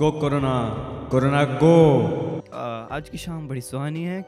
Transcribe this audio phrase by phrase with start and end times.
[0.00, 0.54] गो corona
[1.10, 1.76] corona go
[2.96, 4.24] आज की शाम बड़ी सुहानी है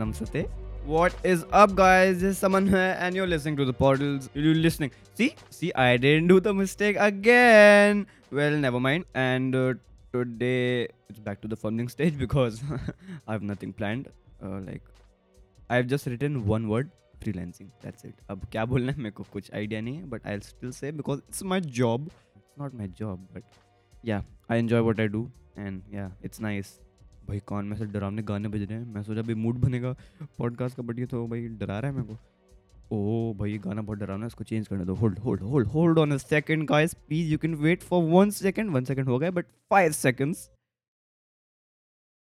[0.00, 0.46] नमस्ते
[0.86, 2.18] What is up, guys?
[2.22, 4.26] This is Saman here, and you're listening to the portals.
[4.34, 4.90] You're listening.
[5.20, 5.28] See,
[5.58, 8.02] see, I didn't do the mistake again.
[8.30, 9.06] Well, never mind.
[9.22, 9.62] And uh,
[10.16, 12.60] today it's back to the funding stage because
[13.26, 14.10] I have nothing planned.
[14.42, 14.82] Uh, like,
[15.70, 16.92] I've just written one word,
[17.24, 17.72] freelancing.
[17.86, 18.14] That's it.
[18.30, 21.24] अब क्या बोलना है मेरे को कुछ idea नहीं है, but I'll still say because
[21.30, 22.12] it's my job.
[22.54, 23.42] It's not my job, but
[24.04, 25.20] yeah, I enjoy what I do,
[25.56, 26.68] and yeah, it's nice.
[27.28, 27.64] भाई कौन?
[27.66, 29.94] में से डरावने गाने बज रहे हैं। मैं सोचा भाई मूड बनेगा
[30.38, 33.98] पॉडकास्ट का बट ये तो भाई डरा रहा है मेरे को। ओ भाई गाना बहुत
[33.98, 37.32] डरावना है इसको चेंज करने दो। Hold hold hold hold on a second guys please
[37.32, 40.50] you can wait for one second one second हो गया बट फाइव सेकंड्स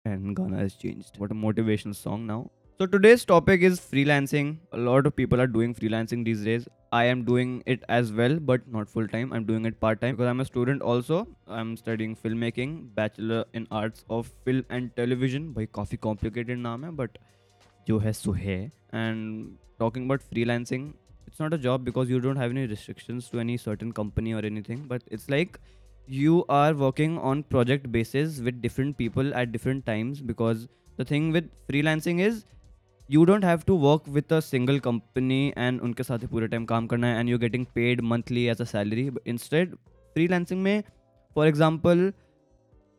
[0.07, 1.21] एंड गाना is changed.
[1.23, 2.43] What a motivational song now.
[2.80, 4.58] So today's topic is freelancing.
[4.74, 6.68] A lot of people are doing freelancing these days.
[6.92, 9.32] I am doing it as well, but not full time.
[9.32, 11.26] I'm doing it part time because I'm a student also.
[11.48, 15.54] I'm studying filmmaking, bachelor in arts of film and television.
[15.54, 17.18] By काफी complicated name hai, but
[17.88, 18.72] जो है सो है.
[18.94, 20.94] And talking about freelancing,
[21.28, 24.46] it's not a job because you don't have any restrictions to any certain company or
[24.46, 24.82] anything.
[24.88, 25.60] But it's like
[26.08, 31.32] you are working on project basis with different people at different times because the thing
[31.32, 32.46] with freelancing is
[33.11, 36.65] you don't have to work with a single company and उनके साथ ही पूरे time
[36.65, 39.75] काम करना है and you getting paid monthly as a salary instead
[40.17, 40.83] freelancing में
[41.37, 42.13] for example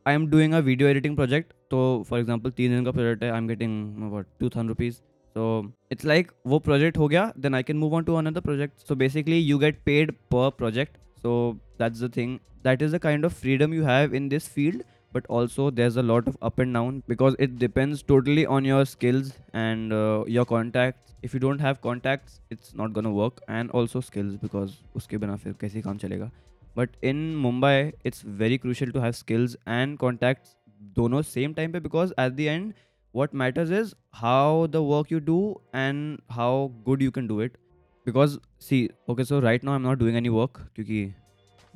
[0.06, 3.30] I am doing a video editing project तो for example तीन दिन का प्रोजेक्ट है
[3.30, 4.94] I am getting two thousand rupees
[5.36, 5.46] so
[5.92, 8.94] it's like वो project हो गया then I can move on to another project so
[8.96, 11.36] basically you get paid per project so
[11.78, 15.26] that's the thing that is the kind of freedom you have in this field but
[15.28, 19.32] also there's a lot of up and down because it depends totally on your skills
[19.52, 21.14] and uh, your contacts.
[21.22, 25.38] If you don't have contacts it's not gonna work and also skills because uske bina
[25.38, 26.30] fir kaise kaam chalega.
[26.74, 30.56] But in mumbai it's very crucial to have skills and contacts
[30.94, 32.72] dono same time pe because at the end
[33.12, 35.40] what matters is how the work you do
[35.72, 37.58] and how good you can do it.
[38.04, 41.02] Because see okay so right now i'm not doing any work kyunki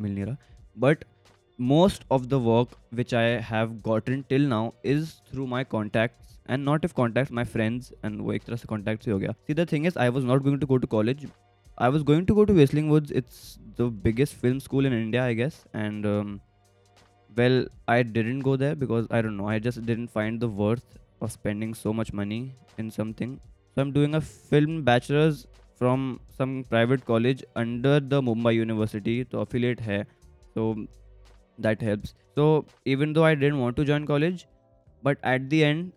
[0.04, 0.38] mil nahi raha
[0.84, 1.04] but
[1.57, 2.69] most of the work
[2.99, 7.43] which I have gotten till now is through my contacts and not if contacts my
[7.43, 10.09] friends and वो एक तरह से contacts ही हो गया see the thing is I
[10.15, 11.27] was not going to go to college
[11.77, 15.23] I was going to go to Whistling Woods it's the biggest film school in India
[15.23, 16.41] I guess and um,
[17.37, 20.99] well I didn't go there because I don't know I just didn't find the worth
[21.21, 23.39] of spending so much money in something
[23.73, 25.45] so I'm doing a film bachelor's
[25.75, 30.05] from some private college under the Mumbai University तो affiliate है
[30.55, 30.65] so
[31.57, 34.45] that helps so even though i didn't want to join college
[35.03, 35.91] but at the end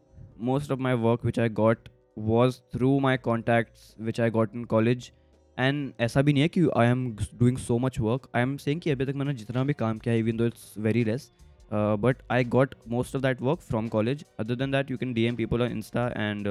[0.53, 4.67] most of my work which i got was through my contacts which i got in
[4.77, 5.13] college
[5.59, 7.05] and ऐसा भी नहीं है कि आई am
[7.39, 10.15] doing so much work I am saying कि अभी तक मैंने जितना भी काम किया
[10.15, 11.31] है even though it's very less
[11.73, 15.25] but I got most of that work from college other than that you can D
[15.25, 16.49] M people on Insta and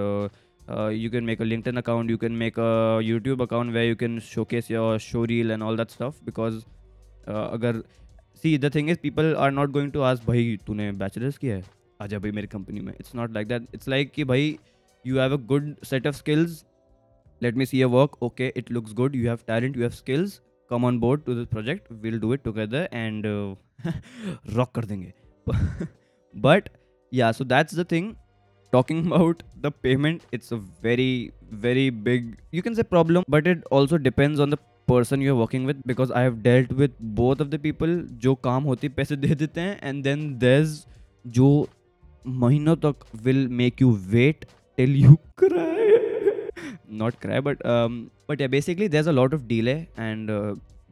[0.97, 4.14] you can make a LinkedIn account, you can make a YouTube account where you can
[4.19, 6.22] showcase your show reel and all that stuff.
[6.30, 6.62] Because
[7.28, 7.81] uh, अगर
[8.44, 11.64] सी the thing is people are not going to आज भाई तूने bachelors किया है
[12.02, 14.58] आ जा भाई मेरी company में it's not like that it's like कि भाई
[15.06, 16.64] you have a good set of skills
[17.41, 20.40] let me see a work okay it looks good you have talent you have skills
[20.69, 23.25] come on board to this project will do it together and
[24.56, 25.14] rock कर देंगे
[26.34, 26.69] but
[27.12, 28.14] या so that's the thing
[28.74, 31.31] talking about the payment it's a very
[31.66, 35.41] very big you can say problem but it also depends on the person you are
[35.41, 39.16] working with because I have dealt with both of the people जो काम होती पैसे
[39.16, 40.84] दे देते हैं and then देज
[41.38, 41.50] जो
[42.37, 44.44] महीनों तक will make you wait
[44.78, 45.77] till you cry
[46.94, 47.62] not cry but
[48.31, 50.31] but yeah basically there a lot of delay and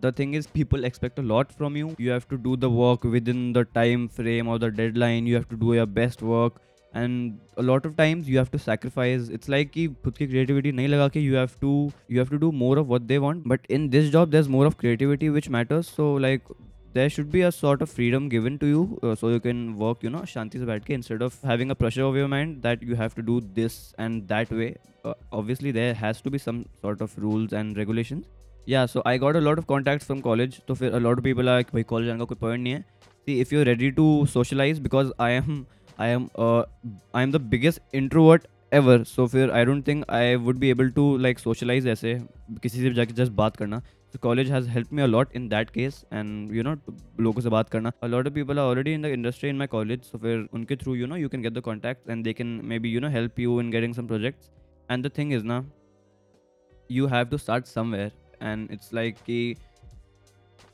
[0.00, 3.06] the thing is people expect a lot from you you have to do the work
[3.28, 6.60] within the time frame और the deadline you have to do your best work
[6.95, 10.71] and a lot of times you have to sacrifice it's like कि खुद की creativity
[10.71, 13.47] नहीं लगा के you have to you have to do more of what they want
[13.47, 16.51] but in this job there's more of creativity which matters so like
[16.93, 20.03] there should be a sort of freedom given to you uh, so you can work
[20.03, 22.83] you know shanti se baith ke instead of having a pressure over your mind that
[22.91, 24.69] you have to do this and that way
[25.05, 28.25] uh, obviously there has to be some sort of rules and regulations
[28.73, 31.53] yeah so i got a lot of contacts from college so a lot of people
[31.53, 32.83] are like भाई college जाने का कोई point नहीं है
[33.29, 34.03] see if you're ready to
[34.33, 35.65] socialize because i am
[35.98, 36.28] I am
[37.14, 40.90] I am the biggest introvert ever so फिर I don't think I would be able
[40.90, 42.18] to like socialize ऐसे,
[42.62, 43.82] किसी से जाके जस्ट बात करना.
[44.22, 46.74] College has help me a lot in that case and you know
[47.20, 47.90] लोगों से बात करना.
[48.02, 50.94] A lot of people are already in the industry in my college so फिर उनके through
[50.94, 53.60] you know you can get the contact and they can maybe you know help you
[53.60, 54.50] in getting some projects
[54.90, 55.64] and the thing is ना
[56.90, 58.12] you have to start somewhere
[58.42, 59.54] and it's like कि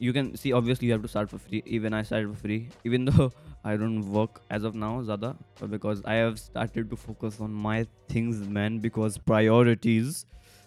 [0.04, 1.62] you can see obviously you have to start for free.
[1.64, 3.30] Even i started for free even though
[3.64, 5.36] i don't work as of now zada
[5.74, 10.26] because i have started to focus on my things man because priorities.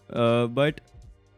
[0.09, 0.81] Uh, but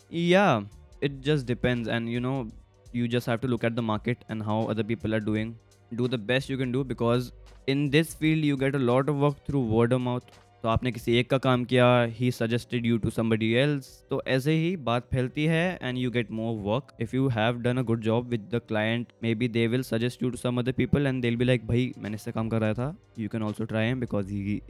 [0.09, 0.61] yeah
[1.01, 1.87] it just depends.
[1.87, 2.47] And you know
[2.91, 5.57] you just have to look at the market and how other people are doing.
[5.95, 7.31] Do the best you can do because
[7.67, 10.23] in this field you get a lot of work through word of mouth
[10.63, 14.53] तो आपने किसी एक का काम किया ही suggested you to somebody else तो ऐसे
[14.53, 18.01] ही बात फैलती है and you get more work if you have done a good
[18.01, 21.21] job with the client maybe they will suggest you to some other people and
[21.21, 23.99] they be like भाई मैंने इससे काम कर रहा था you can also try M
[23.99, 24.61] because he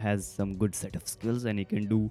[0.00, 2.08] has some good set of skills and you can do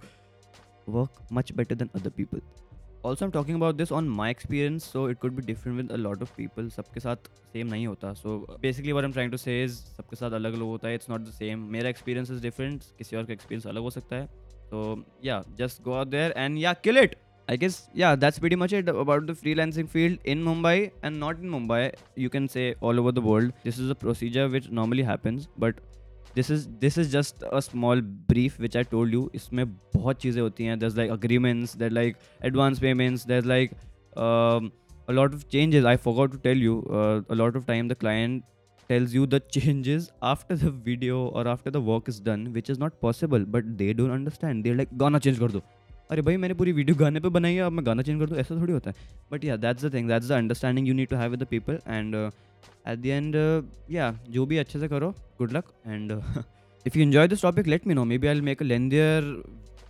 [0.89, 2.64] work much better than other people.
[3.05, 5.95] Also am talking about this on my experience so it could भी different with a
[5.97, 9.71] lot of people सबके साथ same नहीं होता so basically where am trying to says
[9.71, 13.15] सबके साथ अलग अलग होता है इट्स नॉट द सेम मेरा एक्सपीरियंस इज़ डिफरेंट किसी
[13.15, 14.25] और का एक्सपीरियंस अलग हो सकता है
[14.71, 17.15] तो yeah just go out there and yeah kill it
[17.47, 21.39] I guess yeah that's very much it about the freelancing field in Mumbai and not
[21.39, 25.03] in Mumbai you can say all over the world this is a procedure which normally
[25.03, 25.79] happens but
[26.35, 29.65] this is this is just a small brief which I told you इसमें
[29.95, 30.79] बहुत चीज़ें होती हैं.
[30.79, 33.71] There like agreements there like advance payments there like
[34.17, 38.43] a lot of changes I forgot to tell you a lot of time the client
[38.89, 42.79] tells you the changes after the video और after the work is done which is
[42.79, 45.61] not possible but they don't understand they like गाना change कर दो.
[46.09, 48.37] अरे भाई, मैंने पूरी video गाने पे बनाई है, अब मैं गाना चेंज कर दूँ,
[48.37, 48.95] ऐसा थोड़ी होता है।
[49.31, 51.79] But yeah that's the thing that's the understanding you need to have with the people
[51.87, 53.35] and at the end
[53.91, 55.09] yeah जो भी अच्छे से करो
[55.39, 56.11] good luck and
[56.85, 59.31] if you enjoy this topic let me know maybe I make a lengthier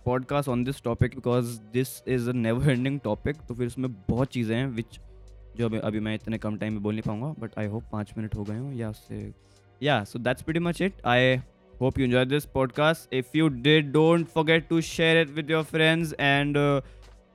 [0.04, 4.28] podcast on this topic because this is a never ending topic तो फिर उसमें बहुत
[4.28, 4.98] चीज़ें हैं विच
[5.56, 8.12] जो अभी अभी मैं इतने कम टाइम में बोल नहीं पाऊँगा बट आई होप पाँच
[8.18, 9.30] मिनट हो गए हूँ, या उससे
[9.80, 11.36] yeah so that's pretty much it I
[11.78, 15.64] hope you enjoyed this podcast if you did don't forget to share it with your
[15.64, 16.80] friends and uh,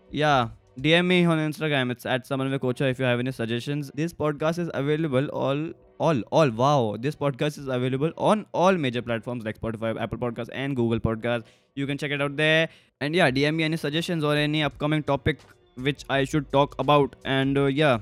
[0.10, 0.50] yeah
[0.80, 1.92] DM me on Instagram.
[1.92, 3.92] It's at Samanvay if you have any suggestions.
[3.94, 6.96] This podcast is available all all all wow.
[7.00, 11.44] This podcast is available on all major platforms like Spotify, Apple Podcasts, and Google Podcasts.
[11.76, 12.70] You can check it out there.
[13.02, 15.40] And yeah, DM me any suggestions or any upcoming topic
[15.76, 17.16] which I should talk about.
[17.26, 18.00] And uh, yeah,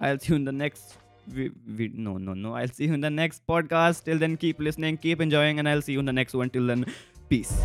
[0.00, 0.98] I'll see you in the next
[1.32, 2.54] we, we, no no no.
[2.54, 4.04] I'll see you in the next podcast.
[4.04, 6.50] Till then keep listening keep enjoying and i'll see you in the next one.
[6.50, 6.86] Till then
[7.28, 7.64] peace